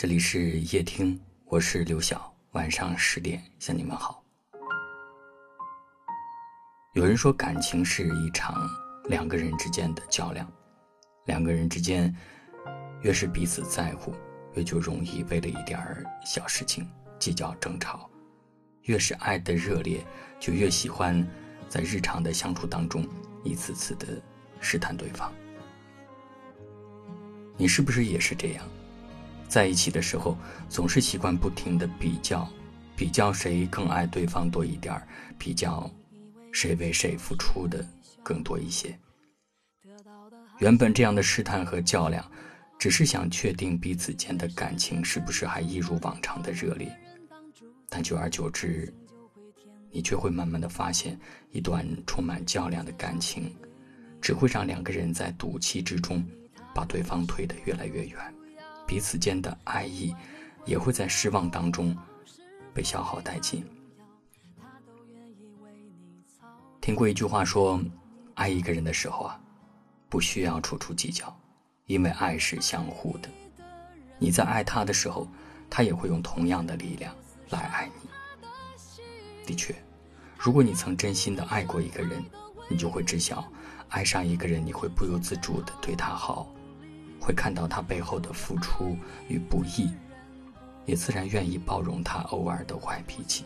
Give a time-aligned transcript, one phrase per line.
[0.00, 2.32] 这里是夜听，我是刘晓。
[2.52, 4.22] 晚上十点向你们好。
[6.94, 8.54] 有人说，感情是一场
[9.06, 10.48] 两个人之间的较量，
[11.24, 12.14] 两个人之间
[13.02, 14.14] 越是彼此在乎，
[14.54, 16.88] 越就容易为了一点儿小事情
[17.18, 18.08] 计较争吵；
[18.82, 20.06] 越是爱的热烈，
[20.38, 21.26] 就越喜欢
[21.68, 23.04] 在日常的相处当中
[23.42, 24.06] 一次次的
[24.60, 25.34] 试探对方。
[27.56, 28.64] 你是不是也是这样？
[29.48, 30.36] 在一起的时候，
[30.68, 32.48] 总是习惯不停的比较，
[32.94, 34.94] 比较谁更爱对方多一点，
[35.38, 35.90] 比较
[36.52, 37.84] 谁为谁付出的
[38.22, 38.96] 更多一些。
[40.58, 42.24] 原本这样的试探和较量，
[42.78, 46.94] 只是想确定彼此间的感情是不是还一如往常的热烈。
[47.88, 48.92] 但久而久之，
[49.90, 51.18] 你却会慢慢的发现，
[51.50, 53.50] 一段充满较量的感情，
[54.20, 56.22] 只会让两个人在赌气之中。
[56.74, 58.34] 把对方推得越来越远，
[58.88, 60.16] 彼此间的爱意
[60.64, 61.94] 也会在失望当中
[62.72, 63.62] 被消耗殆尽。
[66.80, 67.78] 听过一句话说，
[68.34, 69.38] 爱一个人的时候啊，
[70.08, 71.38] 不需要处处计较，
[71.84, 73.28] 因为爱是相互的。
[74.18, 75.28] 你在爱他的时候，
[75.68, 77.14] 他也会用同样的力量
[77.50, 78.08] 来爱你。
[79.44, 79.74] 的确，
[80.38, 82.24] 如果你曾真心的爱过一个人，
[82.70, 83.46] 你就会知晓，
[83.90, 86.48] 爱上一个人，你会不由自主的对他好。
[87.28, 88.96] 会看到他背后的付出
[89.28, 89.92] 与不易，
[90.86, 93.44] 也自然愿意包容他偶尔的坏脾气。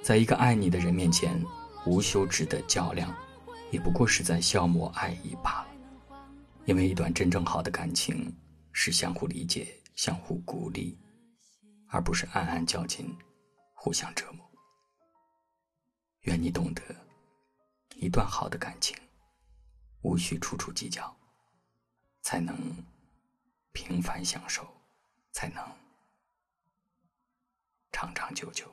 [0.00, 1.44] 在一个爱你的人面前，
[1.84, 3.12] 无休止的较量，
[3.72, 5.68] 也不过是在消磨爱意罢了。
[6.64, 8.32] 因为一段真正好的感情，
[8.70, 10.96] 是相互理解、相互鼓励，
[11.88, 13.12] 而不是暗暗较劲、
[13.72, 14.48] 互相折磨。
[16.20, 16.82] 愿你懂得，
[17.96, 18.96] 一段好的感情，
[20.02, 21.12] 无需处处计较。
[22.24, 22.56] 才能
[23.72, 24.66] 平凡享受，
[25.30, 25.62] 才能
[27.92, 28.72] 长长久久。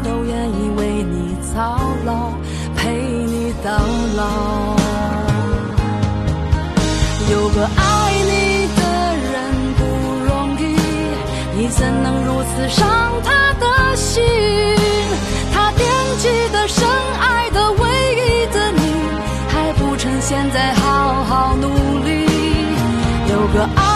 [0.00, 2.32] 都愿意为你操劳，
[2.76, 3.70] 陪你到
[4.16, 4.76] 老。
[7.30, 8.82] 有个爱你的
[9.32, 9.34] 人
[9.78, 9.80] 不
[10.24, 10.62] 容易，
[11.56, 12.86] 你怎能如此伤
[13.24, 13.28] 他
[13.60, 14.22] 的心？
[15.52, 15.84] 他惦
[16.18, 16.86] 记的、深
[17.20, 17.82] 爱的、唯
[18.14, 18.80] 一的你，
[19.48, 21.68] 还不趁现在好好努
[22.04, 22.26] 力。
[23.28, 23.95] 有个爱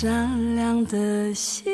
[0.00, 1.64] 善良的心？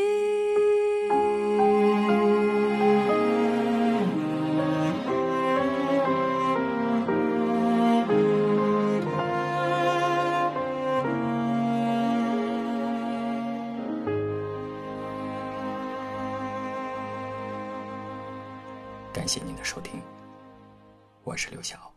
[19.13, 20.01] 感谢您的收听，
[21.25, 21.94] 我是刘晓。